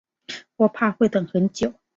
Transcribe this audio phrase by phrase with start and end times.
[0.55, 1.75] 我怕会等很久